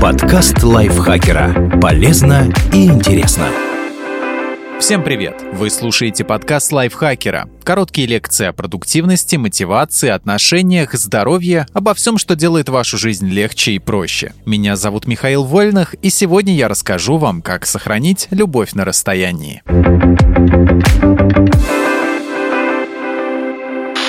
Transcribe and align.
Подкаст 0.00 0.62
лайфхакера. 0.62 1.80
Полезно 1.80 2.52
и 2.72 2.84
интересно. 2.84 3.48
Всем 4.78 5.02
привет! 5.02 5.42
Вы 5.54 5.70
слушаете 5.70 6.22
подкаст 6.22 6.70
лайфхакера. 6.70 7.48
Короткие 7.64 8.06
лекции 8.06 8.46
о 8.46 8.52
продуктивности, 8.52 9.36
мотивации, 9.36 10.10
отношениях, 10.10 10.92
здоровье, 10.92 11.66
обо 11.72 11.94
всем, 11.94 12.18
что 12.18 12.36
делает 12.36 12.68
вашу 12.68 12.98
жизнь 12.98 13.26
легче 13.26 13.72
и 13.72 13.78
проще. 13.78 14.34
Меня 14.44 14.76
зовут 14.76 15.06
Михаил 15.06 15.44
Вольных, 15.44 15.94
и 15.94 16.10
сегодня 16.10 16.54
я 16.54 16.68
расскажу 16.68 17.16
вам, 17.16 17.40
как 17.40 17.64
сохранить 17.64 18.28
любовь 18.30 18.74
на 18.74 18.84
расстоянии. 18.84 19.62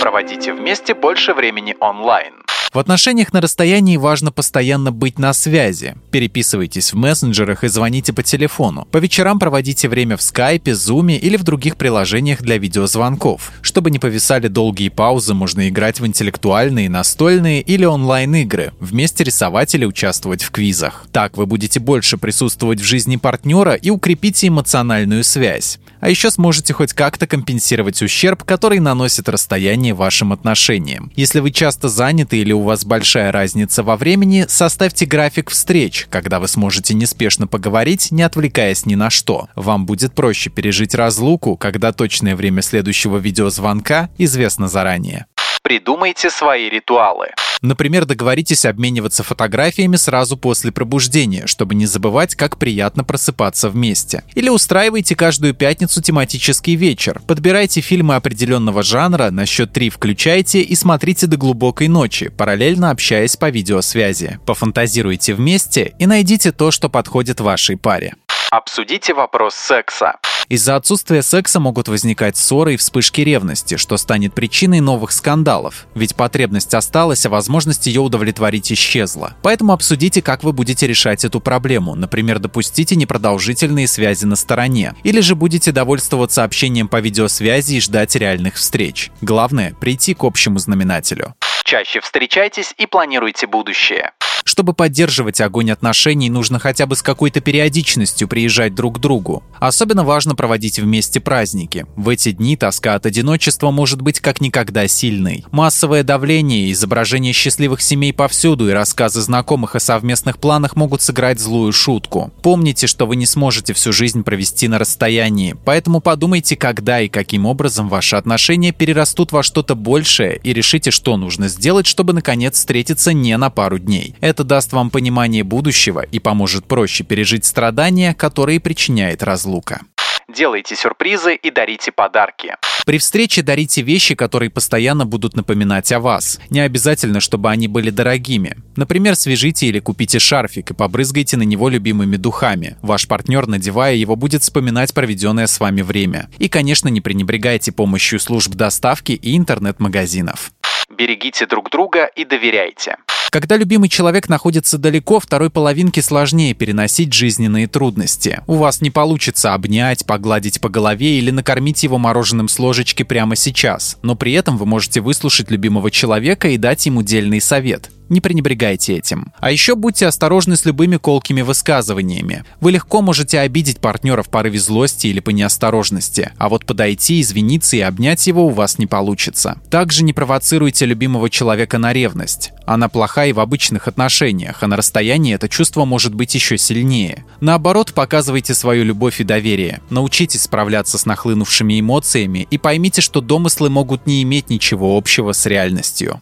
Проводите 0.00 0.54
вместе 0.54 0.94
больше 0.94 1.34
времени 1.34 1.76
онлайн. 1.78 2.43
В 2.74 2.78
отношениях 2.80 3.32
на 3.32 3.40
расстоянии 3.40 3.96
важно 3.96 4.32
постоянно 4.32 4.90
быть 4.90 5.16
на 5.16 5.32
связи. 5.32 5.94
Переписывайтесь 6.10 6.92
в 6.92 6.96
мессенджерах 6.96 7.62
и 7.62 7.68
звоните 7.68 8.12
по 8.12 8.24
телефону. 8.24 8.88
По 8.90 8.96
вечерам 8.96 9.38
проводите 9.38 9.88
время 9.88 10.16
в 10.16 10.22
скайпе, 10.22 10.74
зуме 10.74 11.16
или 11.16 11.36
в 11.36 11.44
других 11.44 11.76
приложениях 11.76 12.42
для 12.42 12.58
видеозвонков. 12.58 13.52
Чтобы 13.62 13.92
не 13.92 14.00
повисали 14.00 14.48
долгие 14.48 14.88
паузы, 14.88 15.34
можно 15.34 15.68
играть 15.68 16.00
в 16.00 16.06
интеллектуальные, 16.06 16.90
настольные 16.90 17.62
или 17.62 17.84
онлайн-игры, 17.84 18.72
вместе 18.80 19.22
рисовать 19.22 19.72
или 19.76 19.84
участвовать 19.84 20.42
в 20.42 20.50
квизах. 20.50 21.06
Так 21.12 21.36
вы 21.36 21.46
будете 21.46 21.78
больше 21.78 22.18
присутствовать 22.18 22.80
в 22.80 22.84
жизни 22.84 23.18
партнера 23.18 23.74
и 23.74 23.90
укрепите 23.90 24.48
эмоциональную 24.48 25.22
связь. 25.22 25.78
А 26.00 26.10
еще 26.10 26.30
сможете 26.30 26.74
хоть 26.74 26.92
как-то 26.92 27.26
компенсировать 27.26 28.02
ущерб, 28.02 28.42
который 28.44 28.78
наносит 28.80 29.28
расстояние 29.28 29.94
вашим 29.94 30.32
отношениям. 30.32 31.10
Если 31.16 31.40
вы 31.40 31.50
часто 31.50 31.88
заняты 31.88 32.36
или 32.36 32.52
у 32.52 32.63
вас 32.64 32.84
большая 32.84 33.32
разница 33.32 33.82
во 33.82 33.96
времени, 33.96 34.46
составьте 34.48 35.06
график 35.06 35.50
встреч, 35.50 36.06
когда 36.10 36.40
вы 36.40 36.48
сможете 36.48 36.94
неспешно 36.94 37.46
поговорить, 37.46 38.10
не 38.10 38.22
отвлекаясь 38.22 38.86
ни 38.86 38.94
на 38.94 39.10
что. 39.10 39.48
Вам 39.54 39.86
будет 39.86 40.14
проще 40.14 40.50
пережить 40.50 40.94
разлуку, 40.94 41.56
когда 41.56 41.92
точное 41.92 42.36
время 42.36 42.62
следующего 42.62 43.18
видеозвонка 43.18 44.10
известно 44.18 44.68
заранее. 44.68 45.26
Придумайте 45.64 46.28
свои 46.28 46.68
ритуалы. 46.68 47.28
Например, 47.62 48.04
договоритесь 48.04 48.66
обмениваться 48.66 49.22
фотографиями 49.22 49.96
сразу 49.96 50.36
после 50.36 50.70
пробуждения, 50.70 51.46
чтобы 51.46 51.74
не 51.74 51.86
забывать, 51.86 52.34
как 52.34 52.58
приятно 52.58 53.02
просыпаться 53.02 53.70
вместе. 53.70 54.24
Или 54.34 54.50
устраивайте 54.50 55.16
каждую 55.16 55.54
пятницу 55.54 56.02
тематический 56.02 56.74
вечер. 56.74 57.22
Подбирайте 57.26 57.80
фильмы 57.80 58.16
определенного 58.16 58.82
жанра, 58.82 59.30
на 59.30 59.46
счет 59.46 59.72
три 59.72 59.88
включайте 59.88 60.60
и 60.60 60.74
смотрите 60.74 61.26
до 61.26 61.38
глубокой 61.38 61.88
ночи, 61.88 62.28
параллельно 62.28 62.90
общаясь 62.90 63.36
по 63.36 63.48
видеосвязи. 63.48 64.38
Пофантазируйте 64.44 65.32
вместе 65.32 65.94
и 65.98 66.04
найдите 66.04 66.52
то, 66.52 66.70
что 66.70 66.90
подходит 66.90 67.40
вашей 67.40 67.78
паре. 67.78 68.16
Обсудите 68.56 69.14
вопрос 69.14 69.56
секса. 69.56 70.14
Из-за 70.48 70.76
отсутствия 70.76 71.22
секса 71.22 71.58
могут 71.58 71.88
возникать 71.88 72.36
ссоры 72.36 72.74
и 72.74 72.76
вспышки 72.76 73.20
ревности, 73.20 73.76
что 73.76 73.96
станет 73.96 74.32
причиной 74.32 74.78
новых 74.78 75.10
скандалов. 75.10 75.88
Ведь 75.96 76.14
потребность 76.14 76.72
осталась, 76.72 77.26
а 77.26 77.30
возможность 77.30 77.88
ее 77.88 78.00
удовлетворить 78.00 78.70
исчезла. 78.70 79.34
Поэтому 79.42 79.72
обсудите, 79.72 80.22
как 80.22 80.44
вы 80.44 80.52
будете 80.52 80.86
решать 80.86 81.24
эту 81.24 81.40
проблему. 81.40 81.96
Например, 81.96 82.38
допустите 82.38 82.94
непродолжительные 82.94 83.88
связи 83.88 84.24
на 84.24 84.36
стороне. 84.36 84.94
Или 85.02 85.18
же 85.18 85.34
будете 85.34 85.72
довольствоваться 85.72 86.44
общением 86.44 86.86
по 86.86 87.00
видеосвязи 87.00 87.74
и 87.74 87.80
ждать 87.80 88.14
реальных 88.14 88.54
встреч. 88.54 89.10
Главное– 89.20 89.74
прийти 89.80 90.14
к 90.14 90.22
общему 90.22 90.60
знаменателю. 90.60 91.34
Чаще 91.64 92.00
встречайтесь 92.00 92.72
и 92.78 92.86
планируйте 92.86 93.48
будущее. 93.48 94.12
Чтобы 94.54 94.72
поддерживать 94.72 95.40
огонь 95.40 95.72
отношений, 95.72 96.30
нужно 96.30 96.60
хотя 96.60 96.86
бы 96.86 96.94
с 96.94 97.02
какой-то 97.02 97.40
периодичностью 97.40 98.28
приезжать 98.28 98.72
друг 98.72 98.98
к 98.98 99.00
другу. 99.00 99.42
Особенно 99.58 100.04
важно 100.04 100.36
проводить 100.36 100.78
вместе 100.78 101.18
праздники. 101.18 101.86
В 101.96 102.08
эти 102.08 102.30
дни 102.30 102.56
тоска 102.56 102.94
от 102.94 103.04
одиночества 103.04 103.72
может 103.72 104.00
быть 104.00 104.20
как 104.20 104.40
никогда 104.40 104.86
сильной. 104.86 105.44
Массовое 105.50 106.04
давление, 106.04 106.70
изображение 106.70 107.32
счастливых 107.32 107.80
семей 107.80 108.12
повсюду 108.12 108.68
и 108.68 108.72
рассказы 108.72 109.22
знакомых 109.22 109.74
о 109.74 109.80
совместных 109.80 110.38
планах 110.38 110.76
могут 110.76 111.02
сыграть 111.02 111.40
злую 111.40 111.72
шутку. 111.72 112.30
Помните, 112.40 112.86
что 112.86 113.06
вы 113.06 113.16
не 113.16 113.26
сможете 113.26 113.72
всю 113.72 113.92
жизнь 113.92 114.22
провести 114.22 114.68
на 114.68 114.78
расстоянии, 114.78 115.56
поэтому 115.64 116.00
подумайте, 116.00 116.54
когда 116.54 117.00
и 117.00 117.08
каким 117.08 117.46
образом 117.46 117.88
ваши 117.88 118.14
отношения 118.14 118.70
перерастут 118.70 119.32
во 119.32 119.42
что-то 119.42 119.74
большее 119.74 120.38
и 120.44 120.52
решите, 120.52 120.92
что 120.92 121.16
нужно 121.16 121.48
сделать, 121.48 121.88
чтобы 121.88 122.12
наконец 122.12 122.54
встретиться 122.54 123.12
не 123.12 123.36
на 123.36 123.50
пару 123.50 123.80
дней. 123.80 124.14
Это 124.44 124.56
даст 124.56 124.74
вам 124.74 124.90
понимание 124.90 125.42
будущего 125.42 126.00
и 126.00 126.18
поможет 126.18 126.66
проще 126.66 127.02
пережить 127.02 127.46
страдания, 127.46 128.12
которые 128.12 128.60
причиняет 128.60 129.22
разлука. 129.22 129.80
Делайте 130.28 130.76
сюрпризы 130.76 131.34
и 131.34 131.50
дарите 131.50 131.92
подарки. 131.92 132.54
При 132.84 132.98
встрече 132.98 133.40
дарите 133.40 133.80
вещи, 133.80 134.14
которые 134.14 134.50
постоянно 134.50 135.06
будут 135.06 135.34
напоминать 135.34 135.90
о 135.92 136.00
вас. 136.00 136.40
Не 136.50 136.60
обязательно, 136.60 137.20
чтобы 137.20 137.50
они 137.50 137.68
были 137.68 137.88
дорогими. 137.88 138.58
Например, 138.76 139.16
свяжите 139.16 139.64
или 139.64 139.78
купите 139.78 140.18
шарфик 140.18 140.72
и 140.72 140.74
побрызгайте 140.74 141.38
на 141.38 141.44
него 141.44 141.70
любимыми 141.70 142.16
духами. 142.16 142.76
Ваш 142.82 143.08
партнер, 143.08 143.46
надевая 143.46 143.94
его, 143.94 144.14
будет 144.14 144.42
вспоминать 144.42 144.92
проведенное 144.92 145.46
с 145.46 145.58
вами 145.58 145.80
время. 145.80 146.28
И, 146.36 146.50
конечно, 146.50 146.88
не 146.88 147.00
пренебрегайте 147.00 147.72
помощью 147.72 148.20
служб 148.20 148.52
доставки 148.52 149.12
и 149.12 149.38
интернет-магазинов. 149.38 150.52
Берегите 150.90 151.46
друг 151.46 151.70
друга 151.70 152.04
и 152.04 152.26
доверяйте. 152.26 152.98
Когда 153.34 153.56
любимый 153.56 153.88
человек 153.88 154.28
находится 154.28 154.78
далеко, 154.78 155.18
второй 155.18 155.50
половинке 155.50 156.00
сложнее 156.02 156.54
переносить 156.54 157.12
жизненные 157.12 157.66
трудности. 157.66 158.40
У 158.46 158.54
вас 158.54 158.80
не 158.80 158.92
получится 158.92 159.54
обнять, 159.54 160.06
погладить 160.06 160.60
по 160.60 160.68
голове 160.68 161.18
или 161.18 161.32
накормить 161.32 161.82
его 161.82 161.98
мороженым 161.98 162.46
с 162.46 162.60
ложечки 162.60 163.02
прямо 163.02 163.34
сейчас, 163.34 163.98
но 164.02 164.14
при 164.14 164.34
этом 164.34 164.56
вы 164.56 164.66
можете 164.66 165.00
выслушать 165.00 165.50
любимого 165.50 165.90
человека 165.90 166.46
и 166.46 166.58
дать 166.58 166.86
ему 166.86 167.02
дельный 167.02 167.40
совет. 167.40 167.90
Не 168.08 168.20
пренебрегайте 168.20 168.96
этим. 168.96 169.32
А 169.38 169.50
еще 169.50 169.74
будьте 169.74 170.06
осторожны 170.06 170.56
с 170.56 170.64
любыми 170.64 170.96
колкими 170.96 171.42
высказываниями. 171.42 172.44
Вы 172.60 172.72
легко 172.72 173.02
можете 173.02 173.40
обидеть 173.40 173.80
партнера 173.80 174.22
в 174.22 174.28
порыве 174.28 174.58
злости 174.58 175.06
или 175.06 175.20
по 175.20 175.30
неосторожности, 175.30 176.32
а 176.38 176.48
вот 176.48 176.66
подойти, 176.66 177.20
извиниться 177.20 177.76
и 177.76 177.80
обнять 177.80 178.26
его 178.26 178.46
у 178.46 178.50
вас 178.50 178.78
не 178.78 178.86
получится. 178.86 179.58
Также 179.70 180.04
не 180.04 180.12
провоцируйте 180.12 180.86
любимого 180.86 181.30
человека 181.30 181.78
на 181.78 181.92
ревность. 181.92 182.52
Она 182.66 182.88
плоха 182.88 183.26
и 183.26 183.32
в 183.32 183.40
обычных 183.40 183.88
отношениях, 183.88 184.62
а 184.62 184.66
на 184.66 184.76
расстоянии 184.76 185.34
это 185.34 185.48
чувство 185.48 185.84
может 185.84 186.14
быть 186.14 186.34
еще 186.34 186.58
сильнее. 186.58 187.24
Наоборот, 187.40 187.92
показывайте 187.92 188.54
свою 188.54 188.84
любовь 188.84 189.20
и 189.20 189.24
доверие. 189.24 189.80
Научитесь 189.90 190.42
справляться 190.42 190.98
с 190.98 191.06
нахлынувшими 191.06 191.80
эмоциями 191.80 192.46
и 192.50 192.58
поймите, 192.58 193.00
что 193.00 193.20
домыслы 193.20 193.70
могут 193.70 194.06
не 194.06 194.22
иметь 194.22 194.50
ничего 194.50 194.96
общего 194.96 195.32
с 195.32 195.46
реальностью 195.46 196.20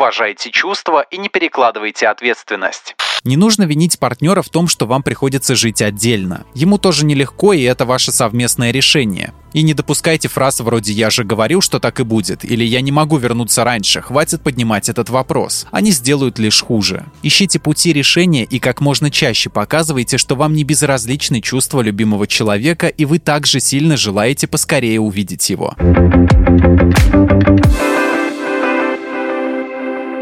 уважайте 0.00 0.50
чувства 0.50 1.04
и 1.10 1.18
не 1.18 1.28
перекладывайте 1.28 2.08
ответственность. 2.08 2.96
Не 3.22 3.36
нужно 3.36 3.64
винить 3.64 3.98
партнера 3.98 4.40
в 4.40 4.48
том, 4.48 4.66
что 4.66 4.86
вам 4.86 5.02
приходится 5.02 5.54
жить 5.54 5.82
отдельно. 5.82 6.46
Ему 6.54 6.78
тоже 6.78 7.04
нелегко, 7.04 7.52
и 7.52 7.60
это 7.60 7.84
ваше 7.84 8.10
совместное 8.10 8.70
решение. 8.70 9.34
И 9.52 9.60
не 9.60 9.74
допускайте 9.74 10.28
фраз 10.28 10.60
вроде 10.60 10.94
«я 10.94 11.10
же 11.10 11.22
говорил, 11.22 11.60
что 11.60 11.80
так 11.80 12.00
и 12.00 12.04
будет» 12.04 12.46
или 12.46 12.64
«я 12.64 12.80
не 12.80 12.92
могу 12.92 13.18
вернуться 13.18 13.62
раньше, 13.62 14.00
хватит 14.00 14.42
поднимать 14.42 14.88
этот 14.88 15.10
вопрос». 15.10 15.66
Они 15.70 15.90
сделают 15.90 16.38
лишь 16.38 16.62
хуже. 16.62 17.04
Ищите 17.22 17.58
пути 17.58 17.92
решения 17.92 18.44
и 18.44 18.58
как 18.58 18.80
можно 18.80 19.10
чаще 19.10 19.50
показывайте, 19.50 20.16
что 20.16 20.34
вам 20.34 20.54
не 20.54 20.64
безразличны 20.64 21.42
чувства 21.42 21.82
любимого 21.82 22.26
человека, 22.26 22.86
и 22.86 23.04
вы 23.04 23.18
также 23.18 23.60
сильно 23.60 23.98
желаете 23.98 24.46
поскорее 24.46 24.98
увидеть 24.98 25.50
его. 25.50 25.74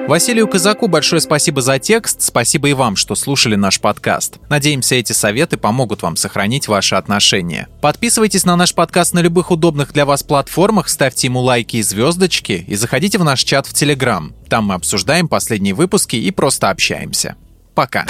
Василию 0.09 0.49
Казаку 0.49 0.89
большое 0.89 1.21
спасибо 1.21 1.61
за 1.61 1.79
текст, 1.79 2.23
спасибо 2.23 2.71
и 2.71 2.73
вам, 2.73 2.97
что 2.97 3.15
слушали 3.15 3.57
наш 3.57 3.79
подкаст. 3.79 4.39
Надеемся, 4.49 4.95
эти 4.95 5.13
советы 5.13 5.59
помогут 5.59 6.01
вам 6.01 6.17
сохранить 6.17 6.67
ваши 6.67 6.95
отношения. 6.95 7.69
Подписывайтесь 7.83 8.47
на 8.47 8.57
наш 8.57 8.75
подкаст 8.75 9.13
на 9.13 9.19
любых 9.19 9.51
удобных 9.51 9.93
для 9.93 10.07
вас 10.07 10.23
платформах, 10.23 10.89
ставьте 10.89 11.27
ему 11.27 11.41
лайки 11.41 11.77
и 11.77 11.83
звездочки 11.83 12.65
и 12.67 12.75
заходите 12.75 13.19
в 13.19 13.25
наш 13.25 13.45
чат 13.45 13.67
в 13.67 13.75
Телеграм. 13.75 14.33
Там 14.49 14.69
мы 14.69 14.77
обсуждаем 14.77 15.29
последние 15.29 15.75
выпуски 15.75 16.17
и 16.17 16.31
просто 16.31 16.71
общаемся. 16.71 17.37
Пока. 17.75 18.07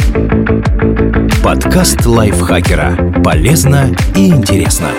Подкаст 1.42 2.06
лайфхакера. 2.06 3.22
Полезно 3.24 3.92
и 4.14 4.28
интересно. 4.28 4.92